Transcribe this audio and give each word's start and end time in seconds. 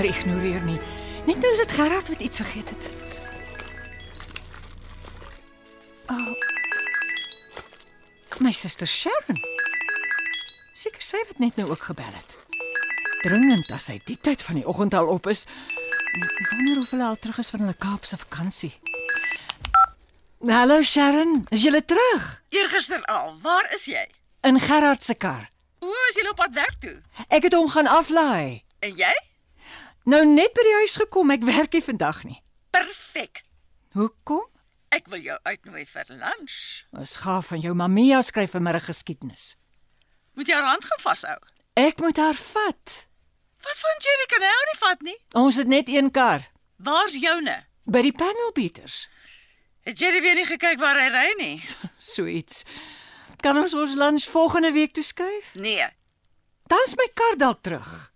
langer 0.00 0.16
ignoreer 0.16 0.62
nie. 0.64 0.78
Net 1.26 1.40
nou 1.40 1.52
is 1.52 1.58
dit 1.60 1.72
Gerard 1.72 2.08
wat 2.08 2.20
iets 2.20 2.40
vergeet 2.40 2.68
het. 2.68 2.88
Oh. 6.08 6.34
My 8.40 8.52
suster 8.52 8.86
Sharon. 8.88 9.36
Seker 10.74 11.02
sy 11.04 11.20
wat 11.28 11.38
net 11.38 11.56
nou 11.56 11.68
ook 11.70 11.84
gebel 11.90 12.08
het. 12.08 12.38
Dringend 13.20 13.68
as 13.76 13.90
hy 13.92 14.00
die 14.08 14.16
tyd 14.16 14.42
van 14.42 14.56
die 14.56 14.66
oggend 14.66 14.96
al 14.96 15.12
op 15.12 15.28
is. 15.28 15.44
Wonder 16.50 16.80
of 16.80 16.90
hulle 16.90 17.04
al 17.04 17.20
terug 17.20 17.38
is 17.38 17.52
van 17.52 17.66
hulle 17.66 17.76
Kaapse 17.76 18.16
vakansie. 18.16 18.72
Hallo 20.48 20.80
Sharon, 20.82 21.44
is 21.52 21.62
jy 21.62 21.80
terug? 21.84 22.40
Eergister 22.48 23.04
al, 23.04 23.34
waar 23.42 23.68
is 23.76 23.84
jy? 23.84 24.08
In 24.48 24.56
Gerard 24.60 25.04
se 25.04 25.14
kar. 25.14 25.50
O, 25.84 25.92
is 26.08 26.16
jy 26.16 26.24
op 26.30 26.40
pad 26.40 26.56
werk 26.56 26.80
toe? 26.80 27.02
Ek 27.28 27.44
het 27.44 27.52
hom 27.52 27.68
gaan 27.68 27.86
aflaai. 27.86 28.64
En 28.80 28.96
jy? 28.96 29.12
Nou 30.10 30.22
net 30.26 30.54
by 30.56 30.64
die 30.66 30.76
huis 30.80 30.96
gekom, 30.98 31.30
ek 31.34 31.44
werk 31.46 31.74
nie 31.76 31.82
vandag 31.84 32.22
nie. 32.26 32.38
Perfek. 32.74 33.42
Hoekom? 33.94 34.46
Ek 34.90 35.06
wil 35.12 35.22
jou 35.22 35.36
uitnooi 35.46 35.84
vir 35.86 36.08
lunch. 36.10 36.56
Ons 36.98 37.12
gaaf 37.22 37.52
van 37.52 37.60
jou 37.62 37.74
Mamia 37.78 38.22
skryf 38.26 38.56
vanmiddag 38.56 38.88
geskiedenis. 38.90 39.52
Moet 40.34 40.50
jy 40.50 40.56
haar 40.58 40.66
hand 40.72 40.86
gaan 40.88 41.02
vashou. 41.04 41.36
Ek 41.78 42.00
moet 42.02 42.18
haar 42.18 42.34
vat. 42.38 42.96
Wat 43.62 43.78
van 43.84 44.02
Jerry 44.02 44.26
kan 44.32 44.46
hy 44.48 44.50
nie 44.70 44.78
vat 44.80 45.02
nie? 45.06 45.16
Ons 45.38 45.58
het 45.60 45.68
net 45.70 45.88
een 45.92 46.10
kar 46.10 46.46
Waar's 46.80 47.14
joune? 47.20 47.58
by 47.90 48.00
die 48.06 48.12
panelbeaters. 48.14 49.08
Het 49.84 49.98
Jerry 49.98 50.20
weer 50.22 50.34
nie 50.38 50.46
gekyk 50.46 50.78
waar 50.80 50.98
hy 51.00 51.08
ry 51.12 51.28
nie? 51.38 51.56
So 51.98 52.26
iets. 52.26 52.64
Kan 53.42 53.58
ons 53.58 53.74
ons 53.74 53.94
lunch 53.98 54.26
volgende 54.30 54.72
week 54.72 54.92
toeskuif? 54.96 55.54
Nee. 55.54 55.86
Dan's 56.70 56.94
my 56.96 57.06
kar 57.14 57.36
dalk 57.40 57.62
terug. 57.62 58.09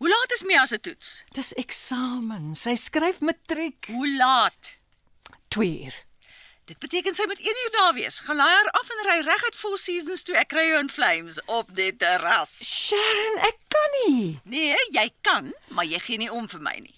Hoe 0.00 0.08
laat 0.08 0.32
is 0.32 0.42
Mia 0.48 0.64
se 0.66 0.80
toets? 0.80 1.08
Dis 1.36 1.50
eksamen. 1.60 2.54
Sy 2.56 2.72
skryf 2.80 3.18
matriek. 3.20 3.84
Hoe 3.92 4.08
laat? 4.16 4.78
2 5.52 5.66
uur. 5.84 5.96
Dit 6.64 6.78
beteken 6.80 7.14
sy 7.14 7.26
moet 7.28 7.42
1 7.44 7.60
uur 7.64 7.72
daar 7.74 7.92
wees. 7.98 8.20
Gaan 8.24 8.38
laai 8.40 8.48
haar 8.54 8.70
af 8.80 8.88
en 8.94 9.02
ry 9.04 9.18
reguit 9.26 9.58
Four 9.58 9.76
Seasons 9.78 10.22
toe 10.24 10.38
ek 10.40 10.48
kry 10.54 10.64
jou 10.70 10.78
in 10.80 10.88
flames 10.88 11.36
op 11.52 11.74
die 11.76 11.90
terras. 12.00 12.54
Sharon, 12.64 13.36
ek 13.50 13.60
kan 13.74 13.92
nie. 13.98 14.22
Nee, 14.48 14.78
jy 14.94 15.04
kan, 15.26 15.52
maar 15.68 15.84
jy 15.84 16.00
gee 16.06 16.22
nie 16.22 16.30
om 16.32 16.48
vir 16.48 16.64
my 16.64 16.76
nie. 16.80 16.96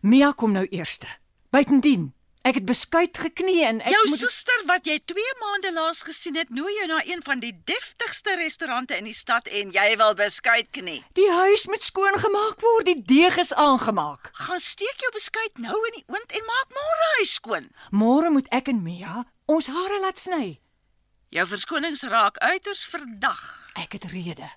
Mia 0.00 0.32
kom 0.32 0.56
nou 0.56 0.64
eerste. 0.72 1.10
Buitendien, 1.52 2.14
ek 2.42 2.56
het 2.60 2.66
beskuit 2.68 3.18
geknie 3.18 3.64
en 3.66 3.80
ek 3.84 3.92
Jou 3.92 4.02
moet 4.08 4.22
suster 4.22 4.62
wat 4.68 4.86
jy 4.88 4.96
2 5.12 5.34
maande 5.40 5.72
laas 5.76 6.02
gesien 6.06 6.38
het, 6.40 6.50
nooi 6.50 6.72
jou 6.78 6.86
na 6.90 7.00
een 7.06 7.22
van 7.26 7.42
die 7.42 7.52
deftigste 7.68 8.36
restaurante 8.40 8.96
in 8.96 9.08
die 9.08 9.16
stad 9.16 9.48
en 9.48 9.74
jy 9.74 9.88
wil 10.00 10.14
beskuit 10.18 10.70
knie. 10.76 11.00
Die 11.18 11.28
huis 11.30 11.66
moet 11.70 11.84
skoon 11.84 12.16
gemaak 12.22 12.62
word. 12.64 12.88
Die 12.88 13.02
deeg 13.02 13.36
is 13.42 13.52
aangemaak. 13.54 14.32
Gaan 14.46 14.62
steek 14.62 15.04
jou 15.04 15.12
beskuit 15.16 15.58
nou 15.58 15.76
in 15.90 16.00
die 16.00 16.06
oond 16.08 16.32
en 16.38 16.48
maak 16.48 16.74
môre 16.80 17.12
huis 17.18 17.34
skoon. 17.40 17.70
Môre 17.90 18.32
moet 18.32 18.48
ek 18.54 18.72
en 18.72 18.82
Mia 18.82 19.24
ons 19.50 19.66
hare 19.66 20.00
laat 20.00 20.18
sny. 20.18 20.60
Jou 21.30 21.46
verskonings 21.46 22.02
raak 22.10 22.38
uiters 22.42 22.84
verdag. 22.90 23.42
Ek 23.78 23.94
het 23.98 24.10
rede. 24.10 24.50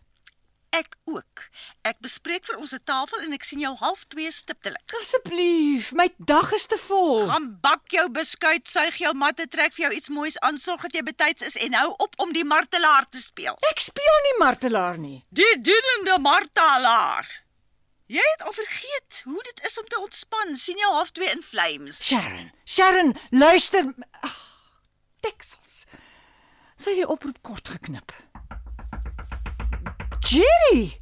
Ek 0.73 0.95
ook. 1.05 1.43
Ek 1.85 1.99
bespreek 2.01 2.47
vir 2.49 2.57
ons 2.57 2.73
'n 2.73 2.81
tafel 2.83 3.21
en 3.21 3.33
ek 3.33 3.43
sien 3.45 3.59
jou 3.61 3.75
half 3.77 4.05
2 4.09 4.31
stiptelik. 4.31 4.93
Asseblief, 5.01 5.91
my 5.93 6.09
dag 6.17 6.51
is 6.53 6.65
te 6.65 6.77
vol. 6.77 7.27
Gaan 7.29 7.59
bak 7.61 7.93
jou 7.93 8.09
beskuit, 8.09 8.67
suig 8.67 8.97
jou 8.97 9.13
matte, 9.13 9.47
trek 9.47 9.73
vir 9.73 9.85
jou 9.85 9.93
iets 9.93 10.09
moois 10.09 10.39
aan, 10.39 10.57
sorg 10.57 10.81
dat 10.81 10.93
jy 10.93 11.03
betyds 11.03 11.41
is 11.41 11.55
en 11.55 11.73
hou 11.73 11.93
op 11.97 12.17
om 12.17 12.33
die 12.33 12.43
martelaar 12.43 13.05
te 13.09 13.21
speel. 13.21 13.57
Ek 13.69 13.79
speel 13.79 14.17
nie 14.23 14.37
martelaar 14.39 14.97
nie. 14.97 15.25
Die 15.29 15.61
dienende 15.61 16.17
martelaar. 16.19 17.29
Jy 18.07 18.25
het 18.31 18.41
al 18.41 18.53
vergeet 18.53 19.21
hoe 19.23 19.43
dit 19.43 19.65
is 19.65 19.77
om 19.79 19.87
te 19.87 19.99
ontspan. 19.99 20.55
sien 20.55 20.77
jou 20.77 20.91
half 20.91 21.11
2 21.11 21.29
in 21.29 21.41
flames. 21.41 22.01
Sharon, 22.01 22.51
Sharon, 22.65 23.15
luister. 23.29 23.93
Ag, 24.21 24.41
Texels. 25.19 25.85
Sy 26.77 26.89
het 26.89 26.97
die 27.05 27.07
oproep 27.07 27.37
kort 27.41 27.69
geknip. 27.69 28.11
Jerry. 30.23 30.97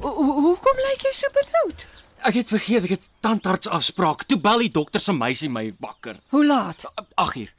Ho- 0.00 0.14
ho- 0.14 0.40
Hoekom 0.40 0.76
lyk 0.88 1.04
jy 1.06 1.12
so 1.14 1.28
benoud? 1.34 1.86
Ek 2.22 2.34
het 2.38 2.48
vergeet 2.50 2.84
ek 2.86 2.94
het 2.96 3.08
tandarts 3.22 3.68
afspraak. 3.70 4.24
Toe 4.30 4.38
bel 4.40 4.58
die 4.66 4.70
dokter 4.70 5.00
se 5.02 5.12
meisie 5.14 5.48
my 5.50 5.72
wakker. 5.82 6.18
Hoe 6.30 6.44
laat? 6.46 6.84
8 7.14 7.36
uur. 7.36 7.52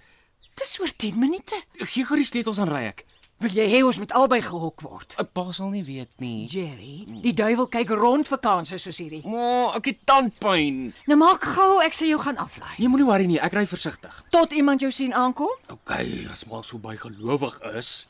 Dis 0.59 0.77
oor 0.79 0.91
10 0.95 1.17
minute. 1.19 1.57
Gee 1.93 2.05
gou 2.05 2.15
die 2.19 2.25
sleutels 2.27 2.59
aan 2.59 2.69
ry 2.71 2.83
ek. 2.91 3.05
Wil 3.43 3.51
jy 3.57 3.65
hê 3.67 3.79
ons 3.83 3.97
moet 3.99 4.11
albei 4.15 4.39
gehok 4.41 4.81
word? 4.85 5.15
'n 5.19 5.27
Pa 5.33 5.51
sal 5.51 5.69
nie 5.73 5.83
weet 5.83 6.11
nie. 6.19 6.47
Jerry, 6.47 7.03
die 7.21 7.33
duiwel 7.33 7.67
kyk 7.67 7.89
rond 7.89 8.27
vakansie 8.27 8.77
soos 8.77 8.97
hierdie. 9.01 9.23
Ma, 9.25 9.73
ek 9.75 9.85
het 9.85 10.05
tandpyn. 10.05 10.93
Nou 11.07 11.17
maak 11.17 11.43
gou, 11.43 11.81
ek 11.83 11.93
sê 11.95 12.07
jou 12.07 12.19
gaan 12.19 12.37
aflaai. 12.37 12.75
Nee, 12.79 12.87
moenie 12.87 13.05
worry 13.05 13.25
nie, 13.25 13.39
ek 13.39 13.53
ry 13.53 13.65
versigtig. 13.67 14.23
Tot 14.31 14.51
iemand 14.53 14.79
jou 14.79 14.91
sien 14.91 15.13
aankom? 15.13 15.51
OK, 15.69 15.91
as 16.31 16.45
maar 16.45 16.63
so 16.63 16.77
baie 16.77 16.97
gelowig 16.97 17.59
is. 17.75 18.07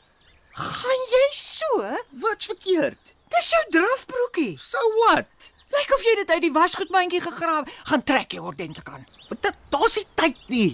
Gaan 0.54 1.02
jy 1.10 1.26
so? 1.32 1.96
Wat's 2.34 2.50
verkeerd? 2.50 3.12
Dis 3.30 3.50
jou 3.50 3.60
drafbroekie. 3.70 4.56
So 4.58 4.78
what? 4.98 5.50
Lyk 5.70 5.92
of 5.94 6.02
jy 6.02 6.14
dit 6.18 6.30
uit 6.34 6.42
die 6.42 6.54
wasgoedmandjie 6.54 7.20
gegrawe. 7.22 7.70
Gaan 7.86 8.02
trek 8.02 8.34
jy 8.34 8.42
ordentlik 8.42 8.90
aan. 8.90 9.04
Wat 9.28 9.38
dit 9.46 9.60
daar's 9.70 9.94
nie 10.00 10.06
tyd 10.18 10.40
nie. 10.50 10.72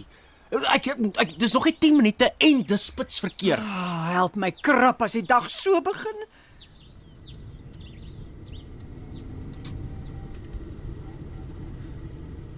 Ek, 0.72 0.88
ek 1.20 1.34
dis 1.36 1.52
nog 1.52 1.68
nie 1.68 1.74
10 1.76 1.98
minute 2.00 2.30
en 2.48 2.64
dis 2.72 2.86
spits 2.88 3.20
verkeer. 3.20 3.60
Ah, 3.60 4.08
help 4.14 4.40
my 4.40 4.50
krap 4.56 5.04
as 5.04 5.18
die 5.18 5.24
dag 5.26 5.50
so 5.52 5.84
begin. 5.84 6.24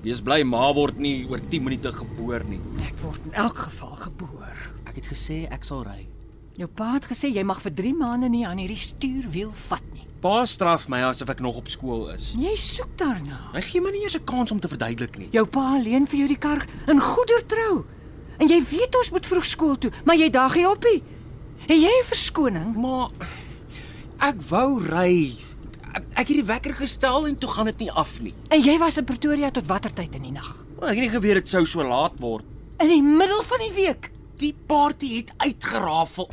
Wees 0.06 0.22
bly 0.22 0.44
ma 0.46 0.68
word 0.78 1.02
nie 1.02 1.24
oor 1.26 1.42
10 1.42 1.66
minute 1.66 1.90
geboor 1.98 2.46
nie. 2.46 2.62
Ek 2.86 2.94
word 3.02 3.22
in 3.26 3.38
elk 3.48 3.66
geval 3.66 3.98
geboor. 4.06 4.66
Ek 4.86 5.02
het 5.02 5.10
gesê 5.10 5.42
ek 5.50 5.66
sal 5.66 5.82
ry. 5.90 6.04
Jou 6.60 6.68
pa 6.68 6.92
het 6.98 7.06
gesê 7.08 7.30
jy 7.32 7.42
mag 7.48 7.62
vir 7.64 7.72
3 7.72 7.94
maande 7.96 8.28
nie 8.28 8.44
aan 8.46 8.58
hierdie 8.60 8.76
stuurwiel 8.76 9.52
vat 9.68 9.82
nie. 9.94 10.04
Pa 10.22 10.44
straf 10.46 10.84
my 10.92 11.00
asof 11.08 11.30
ek 11.32 11.40
nog 11.40 11.56
op 11.56 11.68
skool 11.72 12.10
is. 12.12 12.34
Jy 12.38 12.52
soek 12.60 12.92
daarna. 13.00 13.38
Hy 13.54 13.62
gee 13.66 13.80
my 13.80 13.90
nie 13.90 14.02
eers 14.04 14.14
'n 14.16 14.24
kans 14.24 14.52
om 14.52 14.60
te 14.60 14.68
verduidelik 14.68 15.18
nie. 15.18 15.28
Jou 15.32 15.46
pa 15.46 15.78
leen 15.78 16.06
vir 16.06 16.18
jou 16.18 16.28
die 16.28 16.36
kar 16.38 16.66
in 16.86 17.00
goedertrou. 17.00 17.84
En 18.38 18.48
jy 18.48 18.60
weet 18.70 18.94
ons 18.96 19.10
moet 19.10 19.26
vroeg 19.26 19.46
skool 19.46 19.76
toe, 19.78 19.90
maar 20.04 20.16
jy 20.16 20.30
daag 20.30 20.54
nie 20.54 20.66
op 20.68 20.84
nie. 20.84 21.02
Het 21.66 21.80
jy 21.80 21.88
'n 22.02 22.04
verskoning? 22.06 22.76
Maar 22.76 23.08
ek 24.20 24.42
wou 24.42 24.78
ry. 24.84 25.32
Ek, 25.94 26.04
ek 26.16 26.28
het 26.28 26.36
die 26.36 26.44
wekker 26.44 26.74
gestel 26.74 27.26
en 27.26 27.36
toe 27.38 27.48
gaan 27.50 27.66
dit 27.66 27.78
nie 27.78 27.90
af 27.90 28.20
nie. 28.20 28.34
En 28.50 28.60
jy 28.62 28.78
was 28.78 28.96
in 28.98 29.04
Pretoria 29.04 29.50
tot 29.50 29.66
watter 29.66 29.92
tyd 29.92 30.14
in 30.14 30.22
die 30.22 30.32
nag? 30.32 30.64
Wel, 30.80 30.88
Ek 30.88 30.96
het 30.96 31.04
nie 31.04 31.20
geweet 31.20 31.34
dit 31.34 31.48
sou 31.48 31.64
so 31.64 31.82
laat 31.82 32.12
word. 32.20 32.44
In 32.80 32.88
die 32.88 33.02
middel 33.02 33.42
van 33.42 33.58
die 33.58 33.72
week. 33.74 34.10
Die 34.42 34.54
party 34.66 35.16
het 35.20 35.32
uitgerafel. 35.36 36.30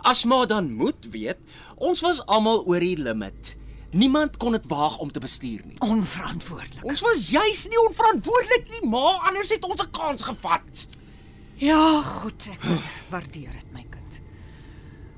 As 0.00 0.24
maar 0.24 0.46
dan 0.48 0.72
moet 0.72 1.10
weet, 1.12 1.36
ons 1.76 2.00
was 2.00 2.22
almal 2.26 2.64
oor 2.64 2.80
die 2.80 2.96
limit. 2.96 3.56
Niemand 3.90 4.38
kon 4.40 4.54
dit 4.54 4.66
waag 4.70 4.98
om 5.02 5.10
te 5.12 5.20
bestuur 5.20 5.64
nie. 5.66 5.76
Onverantwoordelik. 5.82 6.84
Ons 6.86 7.02
was 7.04 7.26
juis 7.30 7.66
nie 7.68 7.80
onverantwoordelik 7.82 8.70
nie, 8.70 8.88
maar 8.88 9.26
anders 9.28 9.50
het 9.50 9.64
ons 9.66 9.82
'n 9.82 9.90
kans 9.90 10.22
gevat. 10.22 10.86
Ja, 11.56 12.00
goed, 12.02 12.48
ek 12.48 12.64
waardeer 13.10 13.52
dit 13.52 13.72
my 13.72 13.84
kind. 13.90 14.20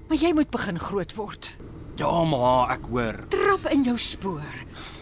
Maar 0.09 0.19
jy 0.19 0.33
moet 0.33 0.51
begin 0.51 0.79
groot 0.79 1.15
word. 1.15 1.57
Ja, 1.97 2.25
ma, 2.25 2.67
ek 2.73 2.87
hoor. 2.91 3.21
Trap 3.29 3.67
in 3.71 3.85
jou 3.85 3.99
spoor. 3.99 4.55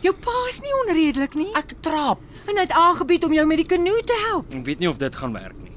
Jou 0.02 0.14
pa 0.14 0.46
is 0.48 0.60
nie 0.60 0.74
onredelik 0.84 1.34
nie. 1.34 1.52
Ek 1.54 1.72
trap. 1.80 2.20
En 2.46 2.56
hy 2.56 2.60
het 2.60 2.72
aangebied 2.72 3.24
om 3.24 3.32
jou 3.32 3.46
met 3.46 3.56
die 3.56 3.66
kanoe 3.66 4.04
te 4.04 4.26
help. 4.28 4.52
Ek 4.52 4.64
weet 4.64 4.78
nie 4.78 4.88
of 4.88 4.96
dit 4.96 5.16
gaan 5.16 5.32
werk 5.32 5.56
nie. 5.62 5.70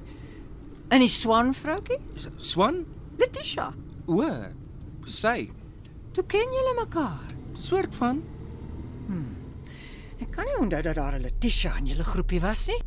En 0.94 1.01
die 1.01 1.10
swan 1.10 1.54
vroukie? 1.57 1.98
Swan? 2.38 2.84
Letitia. 3.18 3.72
O, 4.06 4.28
sy. 5.10 5.50
Toe 6.13 6.25
ken 6.30 6.54
julle 6.54 6.75
mekaar. 6.78 7.34
Soort 7.57 7.98
van. 7.98 8.22
Ek 10.24 10.30
kan 10.31 10.48
nie 10.48 10.60
onthou 10.62 10.81
dat 10.86 10.95
daar 10.95 11.16
'n 11.18 11.22
Letitia 11.22 11.75
in 11.78 11.86
julle 11.86 12.04
groepie 12.04 12.40
was 12.40 12.68
nie. 12.68 12.81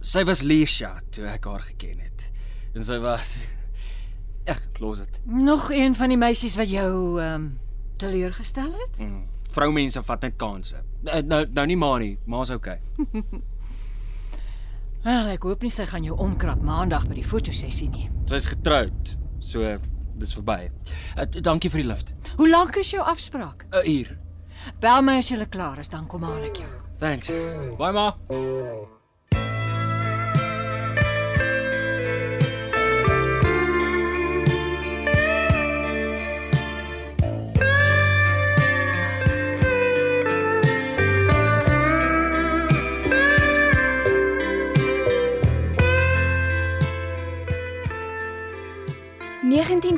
Sy 0.00 0.24
was 0.24 0.42
Leisha 0.42 1.00
toe 1.10 1.24
ek 1.26 1.44
haar 1.44 1.60
geken 1.60 1.98
het. 1.98 2.30
En 2.74 2.84
sy 2.84 2.98
was 2.98 3.38
Ag, 4.46 4.60
los 4.78 4.98
dit. 4.98 5.20
Nog 5.24 5.70
een 5.70 5.94
van 5.94 6.08
die 6.08 6.16
meisies 6.18 6.56
wat 6.56 6.68
jou 6.68 7.20
ehm 7.20 7.34
um, 7.34 7.58
teleurgestel 7.96 8.72
het? 8.72 8.98
Mm. 8.98 9.26
Vroumense 9.50 10.02
vat 10.02 10.20
net 10.20 10.36
kansse. 10.36 10.82
Nou 11.00 11.22
nou, 11.22 11.46
nou 11.52 11.66
nie 11.66 11.76
maar 11.76 11.98
nie, 12.00 12.18
maar's 12.24 12.50
okay. 12.50 12.80
Wel, 15.06 15.28
ek 15.36 15.44
hoop 15.46 15.62
nie 15.62 15.70
sy 15.70 15.84
gaan 15.86 16.02
jou 16.02 16.16
omkrap 16.18 16.62
maandag 16.66 17.04
by 17.06 17.14
die 17.20 17.26
fotosessie 17.26 17.86
nie. 17.92 18.08
Sy's 18.26 18.48
getroud. 18.50 19.12
So 19.38 19.76
dis 20.18 20.34
verby. 20.34 20.66
Uh, 21.14 21.28
dankie 21.46 21.70
vir 21.70 21.84
die 21.84 21.88
lift. 21.92 22.10
Hoe 22.40 22.48
lank 22.50 22.80
is 22.82 22.90
jou 22.90 23.04
afspraak? 23.04 23.68
'n 23.70 23.86
Uur. 23.86 24.16
Bel 24.82 25.06
my 25.06 25.18
as 25.22 25.30
jy 25.30 25.46
klaar 25.46 25.78
is, 25.78 25.88
dan 25.88 26.10
kom 26.10 26.26
haal 26.26 26.42
ek 26.50 26.58
jou. 26.64 26.72
Thanks. 26.98 27.30
Bye 27.78 27.92
ma. 27.92 28.95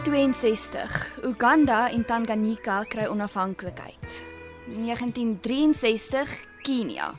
(1962) 0.09 1.25
Uganda 1.25 1.91
en 1.91 2.05
Tanganyika 2.05 2.85
kry 2.89 3.07
onafhanklikheid. 3.07 4.25
1963 4.67 6.29
Kenia. 6.63 7.13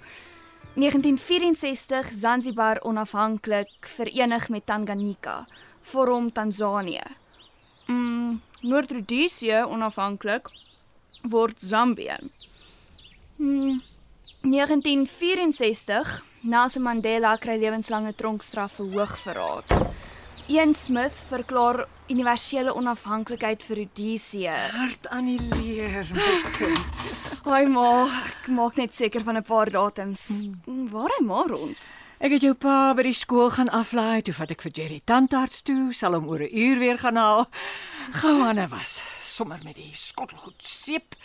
1964 0.76 2.12
Zanzibar 2.12 2.80
onafhanklik 2.82 3.86
verenig 3.86 4.50
met 4.50 4.66
Tanganyika 4.66 5.46
vorm 5.82 6.32
Tansanië. 6.32 7.04
Mm, 7.86 8.42
Noord-Rodesië 8.62 9.66
onafhanklik 9.68 10.50
word 11.22 11.60
Zambië. 11.60 12.18
Mm, 13.36 13.82
1964 14.42 16.24
Nelson 16.42 16.82
Mandela 16.82 17.38
kry 17.38 17.60
lewenslange 17.60 18.14
tronkstraf 18.14 18.80
vir 18.80 18.86
hoogverraad. 18.86 19.94
Ian 20.48 20.74
Smith 20.74 21.24
verklaar 21.30 21.86
universele 22.10 22.74
onafhanklikheid 22.76 23.64
vir 23.64 23.78
Rodesië. 23.84 24.56
Hart 24.74 25.08
aan 25.14 25.26
die 25.26 25.40
leer, 25.54 26.10
my 26.14 26.34
kind. 26.58 27.02
Haai 27.46 27.66
ma, 27.70 28.06
ek 28.30 28.50
maak 28.54 28.78
net 28.82 28.94
seker 28.94 29.24
van 29.24 29.38
'n 29.38 29.44
paar 29.44 29.70
datums. 29.70 30.28
Hmm. 30.66 30.90
Waar 30.90 31.12
hy 31.18 31.26
maar 31.26 31.48
rond. 31.48 31.90
Ek 32.20 32.32
het 32.32 32.42
jou 32.42 32.54
pa 32.54 32.94
by 32.94 33.04
die 33.04 33.14
skool 33.16 33.50
gaan 33.50 33.70
aflaai, 33.70 34.22
toe 34.22 34.34
vat 34.34 34.52
ek 34.52 34.62
vir 34.62 34.72
Jerry 34.72 35.02
tandarts 35.06 35.62
toe, 35.62 35.94
sal 35.94 36.14
hom 36.14 36.28
oor 36.28 36.42
'n 36.44 36.52
uur 36.52 36.80
weer 36.80 36.98
gaan 36.98 37.16
haal. 37.16 37.48
Gou 38.12 38.42
aan 38.44 38.70
was, 38.70 39.02
sommer 39.22 39.60
met 39.64 39.76
die 39.76 39.92
skottelgoed 39.94 40.62
seep 40.64 41.16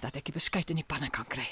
dat 0.00 0.16
ek 0.16 0.24
die 0.24 0.32
beskuit 0.32 0.70
in 0.70 0.76
die 0.76 0.86
panne 0.86 1.10
kan 1.10 1.26
kry. 1.26 1.48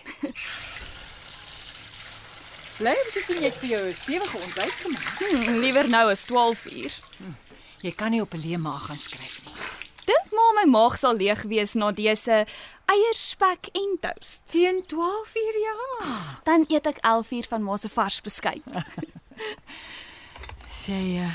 Bly 2.78 2.90
om 2.90 3.10
te 3.14 3.20
sien 3.22 3.38
jy 3.38 3.50
het 3.50 3.58
vir 3.62 3.68
jou 3.70 3.82
'n 3.86 3.94
stewige 3.94 4.36
ontbyt 4.36 4.76
gemaak. 4.82 5.18
Hmm, 5.18 5.58
liewer 5.62 5.88
nou 5.88 6.10
as 6.10 6.24
12 6.24 6.64
uur. 6.66 6.92
Jy 7.84 7.92
kan 7.92 8.10
nie 8.14 8.22
op 8.24 8.32
'n 8.34 8.40
leë 8.40 8.58
maag 8.58 8.86
gaan 8.88 8.96
skryf 8.96 9.40
nie. 9.44 9.52
Dink 10.08 10.32
maar 10.32 10.54
my 10.64 10.70
maag 10.70 10.96
sal 10.98 11.14
leeg 11.16 11.42
wees 11.48 11.74
na 11.74 11.90
dese 11.92 12.46
eierspek 12.88 13.68
en 13.72 13.98
toast. 14.00 14.42
Teen 14.46 14.84
12 14.86 15.34
uur 15.36 15.56
ja. 15.60 15.76
Dan 16.44 16.64
eet 16.68 16.86
ek 16.86 16.98
11 17.02 17.30
uur 17.30 17.46
van 17.48 17.62
ma 17.62 17.76
se 17.76 17.88
vars 17.88 18.20
beskuit. 18.20 18.64
Sy 20.84 21.18
uh, 21.20 21.30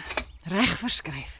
reg 0.49 0.77
verskryf. 0.77 1.37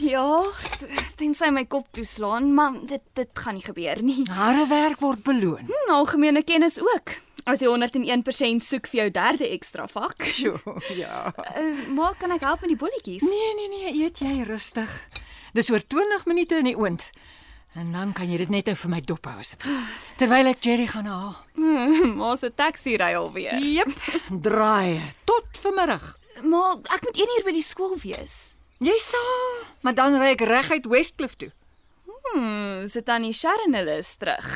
ja, 0.00 0.42
t- 0.78 1.16
tensy 1.16 1.48
my 1.50 1.64
kop 1.66 1.86
toeslaan, 1.92 2.54
maar 2.54 2.72
dit 2.86 3.02
dit 3.14 3.28
gaan 3.32 3.54
nie 3.54 3.62
gebeur 3.64 4.02
nie. 4.02 4.24
Hare 4.30 4.66
werk 4.68 5.00
word 5.00 5.22
beloon. 5.22 5.64
Hmm, 5.66 5.94
algemene 5.94 6.42
kennis 6.44 6.78
ook. 6.80 7.10
As 7.46 7.60
jy 7.62 7.68
101% 7.70 8.64
soek 8.66 8.88
vir 8.90 8.98
jou 9.04 9.10
derde 9.14 9.46
ekstra 9.54 9.86
vak. 9.90 10.24
Jo, 10.42 10.58
ja. 10.98 11.30
Uh, 11.54 11.86
maar 11.94 12.16
kan 12.18 12.34
ek 12.34 12.42
help 12.42 12.64
met 12.64 12.72
die 12.74 12.80
bolletjies? 12.80 13.22
Nee, 13.22 13.52
nee, 13.60 13.68
nee, 13.70 13.92
eet 14.04 14.18
jy 14.20 14.42
rustig. 14.48 14.90
Dis 15.54 15.70
oor 15.70 15.80
20 15.80 16.26
minute 16.26 16.58
in 16.58 16.66
die 16.72 16.76
oond. 16.76 17.06
En 17.76 17.92
dan 17.92 18.12
kan 18.16 18.28
jy 18.30 18.40
dit 18.40 18.50
net 18.52 18.66
nou 18.70 18.74
vir 18.82 18.90
my 18.92 19.00
dop 19.04 19.26
hou 19.28 19.36
asseblief. 19.40 19.96
Terwyl 20.18 20.50
ek 20.50 20.62
Jerry 20.64 20.86
gaan 20.90 21.08
haal. 21.10 21.34
Maar 22.18 22.36
se 22.40 22.50
taxi 22.50 22.96
ry 22.98 23.12
alweer. 23.18 23.60
Jep, 23.62 23.92
draai 24.30 25.02
tot 25.28 25.60
vanmiddag. 25.62 26.04
Maar 26.44 26.80
ek 26.96 27.04
moet 27.06 27.20
1 27.24 27.34
uur 27.38 27.44
by 27.48 27.54
die 27.56 27.64
skool 27.64 27.96
wees. 28.02 28.56
Jy 28.84 28.96
sal, 29.00 29.62
maar 29.86 29.94
dan 29.96 30.18
ry 30.20 30.34
ek 30.34 30.44
reguit 30.48 30.88
Westcliff 30.90 31.36
toe. 31.40 31.52
Hmm, 32.32 32.84
sit 32.90 33.06
tannie 33.08 33.32
Sharon 33.36 33.76
hulle 33.76 34.00
is 34.02 34.16
terug. 34.20 34.50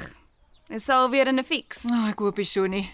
Is 0.70 0.88
al 0.88 1.10
weer 1.10 1.26
in 1.26 1.38
'n 1.38 1.44
fix. 1.44 1.82
Nou, 1.84 2.08
ek 2.08 2.18
hoop 2.18 2.36
nie 2.36 2.46
so 2.46 2.66
nie. 2.66 2.90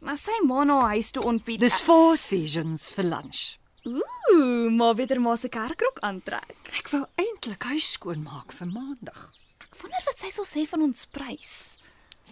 Maar 0.00 0.16
sy 0.16 0.36
ma 0.44 0.64
na 0.64 0.80
haar 0.80 0.88
huis 0.88 1.10
toe 1.10 1.22
ontbied. 1.24 1.60
Dis 1.60 1.80
four 1.80 2.16
seasons 2.16 2.92
vir 2.92 3.04
lunch. 3.04 3.56
Ooh, 3.86 4.70
maar 4.70 4.94
weer 4.94 5.20
maar 5.20 5.38
se 5.38 5.48
kerkrok 5.48 5.98
aantrek. 6.00 6.56
Ek 6.78 6.88
wou 6.88 7.06
eintlik 7.14 7.62
huis 7.62 7.92
skoonmaak 7.92 8.52
vir 8.52 8.66
maandag. 8.66 9.32
Ek 9.58 9.76
wonder 9.80 10.02
wat 10.04 10.18
sy 10.18 10.30
sal 10.30 10.44
sê 10.44 10.66
van 10.68 10.82
ons 10.82 11.06
prys. 11.06 11.78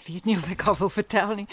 Weet 0.06 0.24
nie 0.24 0.36
of 0.36 0.48
ek 0.48 0.66
al 0.66 0.76
wil 0.76 0.92
vertel 0.92 1.34
nie. 1.34 1.48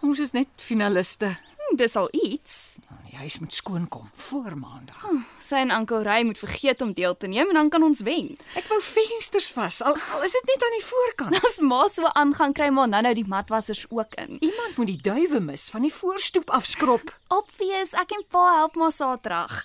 Ons 0.00 0.18
is 0.20 0.30
net 0.30 0.48
finaliste. 0.56 1.26
Hm, 1.34 1.76
dis 1.76 1.96
al 1.96 2.08
iets. 2.12 2.78
Die 3.08 3.16
huis 3.16 3.38
moet 3.40 3.54
skoon 3.54 3.86
kom 3.88 4.08
voor 4.12 4.56
maandag. 4.58 5.04
Sy 5.40 5.62
en 5.64 5.70
Anko 5.72 6.02
Ry 6.04 6.20
moet 6.28 6.38
vergeet 6.38 6.82
om 6.84 6.92
deel 6.92 7.16
te 7.16 7.26
neem 7.30 7.48
en 7.48 7.56
dan 7.60 7.70
kan 7.72 7.82
ons 7.86 8.02
wen. 8.04 8.34
Ek 8.58 8.68
wou 8.68 8.78
vensters 8.84 9.48
vas. 9.56 9.80
Al, 9.82 9.96
al 10.14 10.26
is 10.26 10.34
dit 10.36 10.50
net 10.50 10.64
aan 10.66 10.76
die 10.76 10.84
voorkant. 10.90 11.38
As 11.48 11.56
ma 11.64 11.80
so 11.88 12.10
aangaan 12.12 12.52
kry 12.56 12.68
maar 12.74 12.90
nou-nou 12.92 13.14
die 13.16 13.26
matwassers 13.28 13.86
ook 13.88 14.12
in. 14.20 14.36
Iemand 14.44 14.76
moet 14.76 14.92
die 14.92 15.00
duwe 15.08 15.40
mis 15.40 15.68
van 15.72 15.86
die 15.88 15.94
voorstoep 15.94 16.52
afskrob. 16.52 17.14
Obvious, 17.32 17.94
ek 17.96 18.12
en 18.18 18.26
pa 18.28 18.44
help 18.58 18.76
maar 18.76 18.92
Saterdag. 18.92 19.62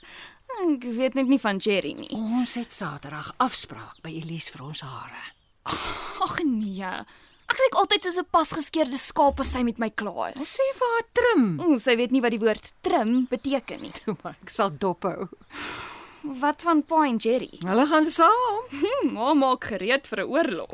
Ek 0.63 0.87
weet 0.95 1.19
net 1.19 1.27
nie 1.27 1.41
van 1.41 1.59
Jerry 1.59 1.93
nie. 1.97 2.11
Ons 2.15 2.55
het 2.59 2.71
Saterdag 2.71 3.33
afspraak 3.43 3.99
by 4.05 4.13
Elise 4.21 4.53
vir 4.55 4.67
ons 4.69 4.85
hare. 4.87 5.23
Ag 6.23 6.39
nee. 6.47 6.95
Ek 7.53 7.59
lyk 7.61 7.75
altyd 7.77 8.03
soos 8.07 8.17
'n 8.17 8.25
pasgeskeurde 8.33 8.97
skaap 8.97 9.39
as 9.39 9.51
sy 9.53 9.61
met 9.63 9.77
my 9.77 9.89
klaar 9.93 10.33
Ons 10.33 10.41
is. 10.41 10.57
sê 10.57 10.65
vir 10.79 10.87
haar 10.93 11.07
trim. 11.13 11.43
Mm, 11.61 11.77
sy 11.77 11.93
weet 11.95 12.11
nie 12.11 12.21
wat 12.21 12.31
die 12.33 12.39
woord 12.41 12.71
trim 12.81 13.27
beteken 13.29 13.81
nie. 13.81 13.91
Toe 13.93 14.15
maar, 14.23 14.35
ek 14.41 14.49
sal 14.49 14.71
dop 14.71 15.03
hou. 15.03 15.29
Wat 16.23 16.61
van 16.65 16.81
Pa 16.83 17.03
en 17.05 17.17
Jerry? 17.19 17.59
Hulle 17.61 17.85
gaan 17.85 18.05
saam. 18.09 18.63
Hm, 18.71 19.13
ma 19.13 19.33
maak 19.33 19.63
gereed 19.69 20.07
vir 20.07 20.19
'n 20.25 20.29
oorlog. 20.33 20.73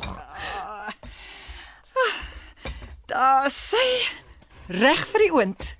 Daar 3.06 3.50
sê 3.50 3.84
reg 4.68 5.04
vir 5.12 5.18
die 5.26 5.32
oond. 5.34 5.74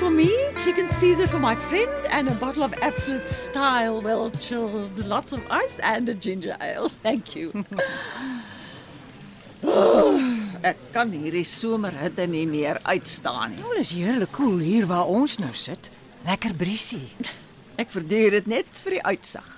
For 0.00 0.08
me, 0.08 0.32
chicken 0.64 0.88
Caesar 0.88 1.26
for 1.26 1.38
my 1.38 1.54
friend, 1.54 1.92
and 2.08 2.30
a 2.30 2.34
bottle 2.36 2.62
of 2.62 2.72
absolute 2.80 3.28
style, 3.28 4.00
well 4.00 4.30
chilled, 4.30 4.98
lots 5.04 5.34
of 5.34 5.40
ice, 5.50 5.78
and 5.80 6.08
a 6.08 6.14
ginger 6.14 6.56
ale. 6.58 6.88
Thank 7.04 7.36
you. 7.36 7.52
Ek 10.70 10.80
kan 10.94 11.12
hierdie 11.12 11.44
somerhitte 11.44 12.24
nie 12.32 12.46
meer 12.48 12.80
uitstaan 12.88 13.52
nie. 13.52 13.60
Nou, 13.60 13.74
dis 13.76 13.92
heerlik 13.92 14.32
koel 14.32 14.54
cool 14.54 14.64
hier 14.64 14.88
waar 14.88 15.10
ons 15.12 15.36
nou 15.42 15.52
sit. 15.52 15.90
Lekker 16.24 16.56
briesie. 16.56 17.10
Ek 17.76 17.92
verduur 17.92 18.38
dit 18.38 18.48
net 18.48 18.72
vir 18.80 18.96
die 18.96 19.02
uitsig. 19.04 19.52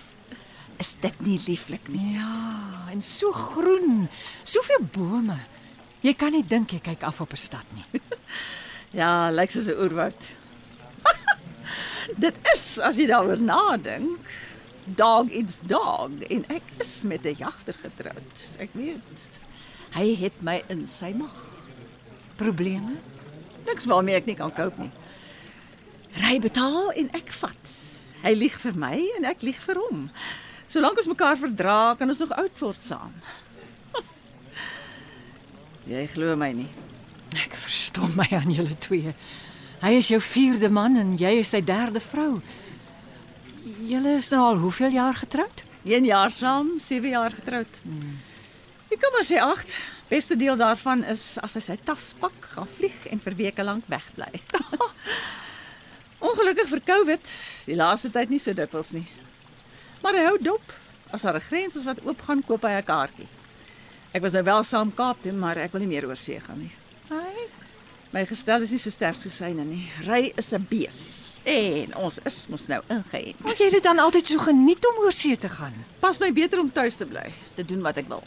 Is 0.83 0.97
dit 1.07 1.23
nie 1.23 1.39
lieflik 1.47 1.87
nie? 1.87 2.17
Ja, 2.17 2.91
en 2.91 3.03
so 3.07 3.31
groen, 3.31 4.09
soveel 4.43 4.91
bome. 4.91 5.39
Jy 6.03 6.17
kan 6.19 6.35
nie 6.35 6.43
dink 6.43 6.75
jy 6.75 6.83
kyk 6.83 7.07
af 7.07 7.23
op 7.23 7.31
'n 7.31 7.43
stad 7.47 7.79
nie. 7.79 7.87
Ja, 8.93 9.31
lyk 9.33 9.51
soos 9.51 9.71
'n 9.73 9.79
oerwoud. 9.81 10.23
dit 12.25 12.37
is 12.55 12.65
as 12.79 12.99
jy 13.01 13.07
daaroor 13.09 13.41
nadink. 13.41 14.21
Dog 14.85 15.31
eats 15.31 15.61
dog 15.65 16.21
en 16.29 16.45
ek 16.53 16.67
is 16.83 16.93
met 17.09 17.25
'n 17.25 17.41
jagter 17.41 17.77
getroud. 17.81 18.37
Ek 18.59 18.69
weet. 18.77 19.41
Hy 19.97 20.17
het 20.21 20.43
my 20.43 20.61
in 20.69 20.87
sy 20.87 21.13
mag. 21.17 21.33
Probleme? 22.37 23.01
Niks 23.65 23.85
waarmee 23.85 24.15
ek 24.15 24.27
nie 24.27 24.37
kan 24.37 24.53
cope 24.53 24.81
nie. 24.81 24.93
Ry 26.21 26.37
betaal 26.41 26.93
en 26.93 27.09
ek 27.17 27.33
vat. 27.33 27.67
Hy 28.23 28.35
lieg 28.37 28.61
vir 28.61 28.77
my 28.77 28.97
en 29.17 29.25
ek 29.25 29.43
lieg 29.43 29.61
vir 29.65 29.81
hom. 29.81 30.11
Solank 30.69 31.01
ons 31.01 31.09
mekaar 31.09 31.37
verdra, 31.37 31.97
kan 31.97 32.09
ons 32.09 32.19
nog 32.19 32.37
oud 32.37 32.61
word 32.61 32.81
saam. 32.81 33.13
Jy 35.93 36.07
glo 36.13 36.37
my 36.37 36.53
nie. 36.53 36.92
Ek 37.41 37.55
verstom 37.57 38.13
my 38.17 38.29
aan 38.37 38.53
julle 38.53 38.77
twee. 38.79 39.15
Hy 39.83 39.93
is 39.99 40.11
jou 40.13 40.21
vierde 40.23 40.69
man 40.71 40.97
en 41.01 41.17
jy 41.19 41.39
is 41.41 41.53
sy 41.55 41.63
derde 41.65 42.01
vrou. 42.01 42.41
Julle 43.89 44.17
is 44.19 44.29
nou 44.31 44.43
al 44.45 44.61
hoeveel 44.63 44.95
jaar 44.95 45.15
getroud? 45.15 45.65
1 45.89 46.05
jaar 46.07 46.31
saam, 46.31 46.77
7 46.79 47.09
jaar 47.11 47.35
getroud. 47.35 47.81
Ek 48.93 49.01
kom 49.03 49.15
maar 49.17 49.27
sê 49.27 49.41
8. 49.43 49.75
Beste 50.13 50.37
deel 50.37 50.59
daarvan 50.61 51.03
is 51.09 51.39
as 51.43 51.57
hy 51.57 51.63
sy 51.65 51.77
tas 51.87 52.13
pak, 52.21 52.37
gaan 52.53 52.69
vlieg 52.77 53.07
en 53.11 53.23
vir 53.25 53.35
weke 53.39 53.65
lank 53.65 53.89
wegbly. 53.91 54.29
Ongelukkig 56.29 56.69
vir 56.69 56.83
COVID, 56.93 57.33
die 57.67 57.79
laaste 57.79 58.13
tyd 58.15 58.31
nie 58.31 58.39
so 58.43 58.55
dikwels 58.55 58.93
nie. 58.95 59.07
Maar 60.05 60.21
hy 60.21 60.27
hou 60.29 60.37
dop. 60.43 60.75
As 61.13 61.25
daar 61.27 61.37
'n 61.37 61.49
grens 61.49 61.77
is 61.77 61.85
wat 61.89 62.05
oopgaan, 62.05 62.45
koop 62.45 62.63
hy 62.63 62.77
'n 62.79 62.85
kaartjie. 62.85 63.29
Ek 64.13 64.23
was 64.23 64.33
nou 64.33 64.45
wel 64.45 64.63
saam 64.63 64.95
Kaap 64.95 65.23
toe, 65.23 65.33
maar 65.33 65.57
ek 65.57 65.73
wil 65.73 65.81
nie 65.81 65.89
meer 65.89 66.07
oor 66.07 66.17
see 66.17 66.41
gaan 66.41 66.59
nie. 66.59 66.73
My 68.13 68.27
gestel 68.29 68.61
is 68.61 68.75
nie 68.75 68.81
so 68.81 68.93
sterk 68.93 69.23
soos 69.25 69.39
syne 69.41 69.65
nie. 69.65 69.87
Ry 70.05 70.35
is 70.37 70.53
'n 70.53 70.67
bees. 70.69 71.41
En 71.49 71.97
ons 71.97 72.19
is 72.29 72.47
mos 72.49 72.67
nou 72.69 72.83
ingeënt. 72.89 73.41
Moet 73.41 73.59
jy 73.59 73.71
dit 73.71 73.83
dan 73.83 73.99
altyd 73.99 74.27
so 74.27 74.39
geniet 74.39 74.85
om 74.87 75.01
oor 75.05 75.13
see 75.13 75.37
te 75.37 75.49
gaan? 75.49 75.73
Pas 76.01 76.19
my 76.19 76.33
beter 76.33 76.61
om 76.61 76.73
tuis 76.73 76.97
te 76.97 77.07
bly, 77.07 77.33
te 77.55 77.65
doen 77.65 77.81
wat 77.81 77.97
ek 77.97 78.09
wil. 78.09 78.23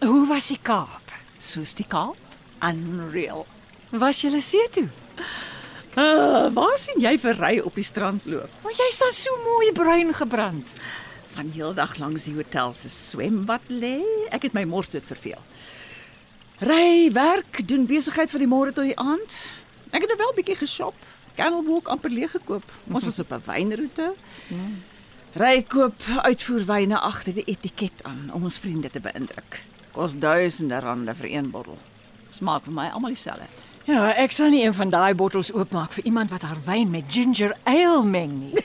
Hoe 0.00 0.26
was 0.26 0.48
die 0.48 0.58
Kaap? 0.62 1.12
Soos 1.38 1.74
die 1.74 1.86
Kaap. 1.86 2.16
Unreal. 2.60 3.46
Was 3.90 4.20
jy 4.22 4.40
see 4.40 4.68
toe? 4.70 4.88
Uh, 5.96 6.50
waar 6.50 6.78
sien 6.78 6.98
jy 6.98 7.14
vir 7.18 7.36
ry 7.38 7.60
op 7.60 7.74
die 7.74 7.86
strand 7.86 8.26
loop? 8.26 8.50
Maar 8.62 8.72
jy 8.72 8.90
staan 8.90 9.12
so 9.12 9.30
mooi 9.44 9.72
bruin 9.72 10.14
gebrand. 10.14 10.72
Van 11.36 11.50
heeldag 11.54 11.98
langs 11.98 12.24
die 12.24 12.34
hotel 12.34 12.72
se 12.72 12.88
swembad 12.90 13.62
lê. 13.70 14.02
Ek 14.34 14.42
het 14.42 14.52
my 14.54 14.64
mors 14.64 14.90
dood 14.90 15.06
verveel. 15.06 15.38
Ry, 16.64 17.12
werk, 17.12 17.68
doen 17.68 17.84
besigheid 17.86 18.30
van 18.32 18.40
die 18.40 18.48
môre 18.48 18.72
tot 18.72 18.86
die 18.88 18.96
aand. 18.96 19.34
Ek 19.92 20.00
het 20.00 20.08
nou 20.08 20.16
wel 20.16 20.30
'n 20.32 20.38
bietjie 20.38 20.56
geshop. 20.56 20.94
Candlewalk 21.36 21.88
amper 21.88 22.10
leeg 22.10 22.30
gekoop. 22.30 22.64
Ons 22.90 23.04
was 23.04 23.18
op 23.18 23.32
'n 23.32 23.42
wynroete. 23.44 24.14
Ry 25.34 25.62
koop 25.62 26.02
uitvoerwyne 26.22 26.98
agter 26.98 27.34
die 27.34 27.44
etiket 27.44 28.02
aan 28.02 28.30
om 28.32 28.44
ons 28.44 28.58
vriende 28.58 28.90
te 28.90 29.00
beïndruk. 29.00 29.60
Kos 29.92 30.18
duisende 30.18 30.78
rande 30.78 31.14
vir 31.14 31.30
een 31.30 31.50
bottel. 31.50 31.78
Smaak 32.30 32.64
vir 32.64 32.72
my 32.72 32.88
almal 32.88 33.10
dieselfde. 33.10 33.46
Ja, 33.84 34.12
ek 34.16 34.30
sal 34.30 34.48
nie 34.48 34.64
een 34.64 34.74
van 34.74 34.90
daai 34.90 35.14
bottels 35.14 35.52
oopmaak 35.52 35.92
vir 35.92 36.04
iemand 36.04 36.30
wat 36.30 36.42
haar 36.42 36.64
wyn 36.64 36.90
met 36.90 37.04
ginger 37.08 37.56
ale 37.62 38.04
meng 38.04 38.38
nie. 38.38 38.64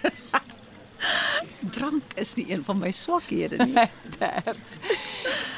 Drank 1.76 2.04
is 2.16 2.36
nie 2.36 2.52
een 2.52 2.64
van 2.64 2.80
my 2.80 2.92
swakhede 2.92 3.66
nie. 3.66 3.76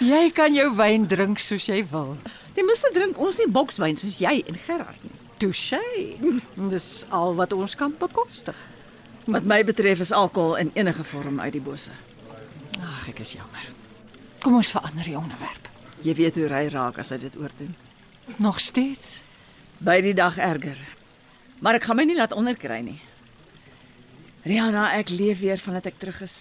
jy 0.01 0.29
kan 0.35 0.53
jou 0.55 0.67
wyn 0.75 1.07
drink 1.07 1.39
soos 1.43 1.67
jy 1.69 1.81
wil. 1.91 2.15
Ten 2.55 2.67
minste 2.67 2.91
drink 2.93 3.19
ons 3.21 3.39
nie 3.39 3.49
bokswyn 3.51 3.99
soos 4.01 4.19
jy 4.21 4.41
en 4.47 4.59
Gerard 4.65 5.03
nie. 5.05 5.17
Touché. 5.41 5.81
Dis 6.69 7.05
al 7.09 7.35
wat 7.39 7.53
ons 7.53 7.75
kan 7.77 7.93
bekostig. 7.97 8.57
Wat 9.25 9.45
my 9.45 9.61
betref 9.65 10.01
is 10.03 10.11
alkohol 10.11 10.57
in 10.61 10.71
enige 10.73 11.03
vorm 11.03 11.39
uit 11.39 11.53
die 11.53 11.63
bose. 11.63 11.93
Ag, 12.81 13.07
ek 13.13 13.21
is 13.23 13.35
jammer. 13.37 13.69
Kom 14.41 14.57
ons 14.57 14.71
verander 14.73 15.05
die 15.05 15.17
onderwerp. 15.17 15.69
Jy 16.01 16.15
weet 16.17 16.37
hoe 16.39 16.49
ry 16.49 16.65
raak 16.73 16.97
as 17.01 17.13
hy 17.13 17.19
dit 17.21 17.37
oordoen. 17.37 17.75
Nog 18.41 18.59
steeds. 18.61 19.21
By 19.81 19.99
die 20.01 20.15
dag 20.17 20.37
erger. 20.41 20.77
Maar 21.61 21.77
ek 21.77 21.85
gaan 21.89 21.99
my 22.01 22.05
nie 22.09 22.17
laat 22.17 22.33
onderkry 22.33 22.79
nie. 22.85 22.99
Rihanna, 24.45 24.87
ek 24.97 25.13
leef 25.13 25.43
weer 25.43 25.61
vandat 25.61 25.91
ek 25.91 25.99
terug 26.01 26.23
is. 26.25 26.35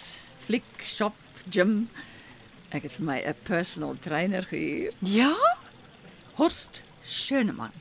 Fliek, 0.46 0.68
shop, 0.84 1.16
gym. 1.52 1.90
Ek 2.70 2.84
het 2.86 2.92
vir 2.92 3.04
my 3.04 3.18
'n 3.26 3.34
personal 3.42 3.96
trainer 3.98 4.42
gehuur. 4.42 4.92
Ja? 5.00 5.34
Horst 6.38 6.82
Schönemann. 7.02 7.72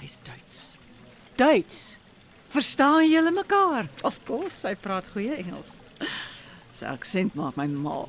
Hy's 0.00 0.18
Duits. 0.22 0.76
Duits. 1.36 1.96
Verstaan 2.48 3.10
julle 3.10 3.30
mekaar? 3.30 3.88
Of 4.02 4.24
course, 4.24 4.66
hy 4.66 4.74
praat 4.74 5.04
goeie 5.12 5.34
Engels. 5.36 5.76
Sy 6.72 6.86
aksent 6.86 7.34
maak 7.34 7.56
my 7.56 7.66
mal. 7.66 8.08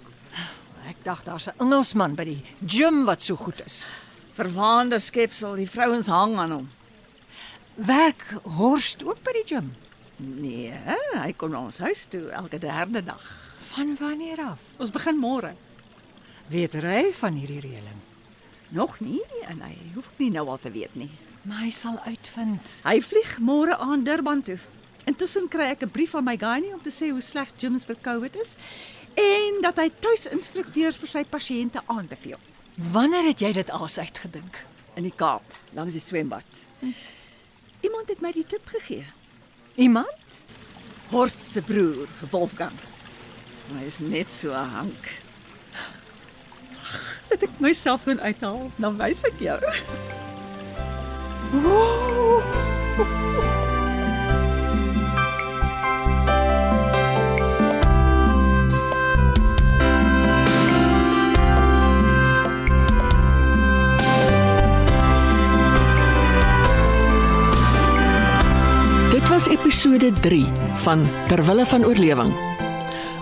Ek 0.87 1.03
dink 1.03 1.25
daar's 1.25 1.47
'n 1.47 1.59
Engelsman 1.59 2.15
by 2.15 2.23
die 2.23 2.43
gym 2.65 3.05
wat 3.05 3.21
so 3.21 3.35
goed 3.35 3.61
is. 3.65 3.89
Verwaande 4.33 4.99
skepsel, 4.99 5.55
die 5.55 5.69
vrouens 5.69 6.07
hang 6.07 6.37
aan 6.37 6.51
hom. 6.51 6.69
Werk 7.75 8.23
Horst 8.43 9.03
ook 9.03 9.23
by 9.23 9.31
die 9.33 9.55
gym? 9.55 9.75
Nee, 10.17 10.73
hy 11.13 11.33
kom 11.33 11.51
na 11.51 11.59
ons 11.59 11.77
huis 11.77 12.05
toe 12.05 12.29
elke 12.29 12.59
derde 12.59 13.03
dag. 13.03 13.23
Van 13.57 13.95
wanneer 13.99 14.39
af? 14.39 14.59
Ons 14.77 14.91
begin 14.91 15.19
môre. 15.19 15.53
Weet 16.49 16.73
hy 16.73 17.11
van 17.19 17.33
hierdie 17.37 17.59
reëling? 17.61 17.99
Nog 18.73 18.99
nie 18.99 19.21
en 19.49 19.61
hy 19.65 19.73
hoef 19.95 20.09
nie 20.17 20.29
nou 20.33 20.47
al 20.49 20.59
te 20.61 20.71
weet 20.73 20.95
nie. 20.97 21.09
Maar 21.47 21.63
hy 21.65 21.71
sal 21.73 21.99
uitvind. 22.05 22.71
Hy 22.85 22.99
vlieg 23.01 23.37
môre 23.39 23.77
aan 23.81 24.03
Durban 24.03 24.41
toe. 24.45 24.57
Intussen 25.09 25.47
kry 25.49 25.69
ek 25.73 25.83
'n 25.83 25.89
brief 25.89 26.11
van 26.11 26.23
my 26.23 26.37
gynae 26.37 26.73
om 26.73 26.81
te 26.81 26.89
sê 26.91 27.09
hoe 27.11 27.21
sleg 27.21 27.49
gyms 27.57 27.85
vir 27.85 27.95
COVID 28.01 28.35
is 28.35 28.57
en 29.15 29.61
dat 29.61 29.77
hy 29.77 29.89
tuisinstrukteurs 29.89 30.97
vir 30.97 31.07
sy 31.07 31.23
pasiënte 31.23 31.81
aanbeveel 31.87 32.37
Wanneer 32.77 33.23
het 33.23 33.39
jy 33.41 33.51
dit 33.53 33.69
alles 33.69 33.97
uitgedink? 33.97 34.65
in 34.95 35.03
die 35.03 35.13
Kaap 35.15 35.43
langs 35.73 35.93
die 35.93 36.01
swembad. 36.03 36.45
Iemand 37.81 38.09
het 38.09 38.21
my 38.21 38.31
die 38.31 38.45
tip 38.47 38.65
gegee. 38.67 39.05
Iemand? 39.75 40.41
Horst 41.09 41.51
se 41.53 41.61
broer, 41.61 42.07
Wolfgang. 42.31 42.75
Hy 43.77 43.85
is 43.85 43.99
net 43.99 44.31
so 44.31 44.51
'n 44.51 44.65
hank. 44.75 45.28
Het 47.31 47.43
ek 47.45 47.59
myself 47.61 48.03
kon 48.07 48.21
uithaal, 48.21 48.69
dan 48.81 48.97
wys 48.97 49.21
ek 49.27 49.37
jou. 49.43 49.59
Ooh. 51.59 52.41
Dit 69.09 69.29
was 69.29 69.47
episode 69.51 70.13
3 70.21 70.45
van 70.85 71.07
Terwille 71.27 71.65
van 71.65 71.85
oorlewing. 71.85 72.33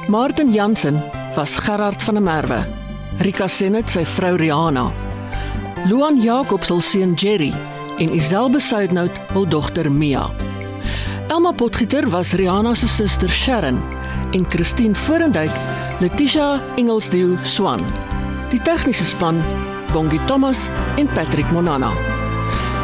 Martin 0.08 0.52
Jansen 0.54 1.04
was 1.36 1.58
Gerard 1.58 2.04
van 2.04 2.14
der 2.14 2.24
Merwe. 2.24 2.87
Rika 3.20 3.48
Senet 3.50 3.90
sy 3.90 4.04
vrou 4.06 4.38
Rihanna. 4.38 4.92
Luan 5.90 6.20
Jacobs 6.22 6.70
se 6.70 6.78
seun 6.86 7.16
Jerry 7.18 7.50
en 7.98 8.14
Iselbe 8.14 8.60
Suidnout 8.62 9.18
hul 9.34 9.48
dogter 9.50 9.90
Mia. 9.90 10.28
Elma 11.28 11.52
Potgieter 11.52 12.06
was 12.14 12.36
Rihanna 12.38 12.76
se 12.76 12.88
suster 12.88 13.30
Sharon 13.30 13.82
en 14.34 14.46
Christine 14.46 14.96
Forendyk 14.96 15.52
Letitia 16.00 16.62
Engelsdiew 16.78 17.38
Swan. 17.44 17.82
Die 18.52 18.62
tegniese 18.62 19.06
span 19.06 19.42
Bongie 19.94 20.22
Thomas 20.28 20.70
en 20.98 21.08
Patrick 21.08 21.50
Monana. 21.52 21.92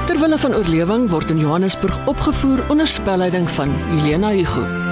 Terwille 0.08 0.38
van 0.38 0.56
oorlewing 0.56 1.10
word 1.10 1.30
in 1.30 1.40
Johannesburg 1.40 2.00
opgevoer 2.06 2.66
onder 2.70 2.88
spelleiding 2.88 3.50
van 3.50 3.70
Helena 3.94 4.34
Hugo. 4.34 4.83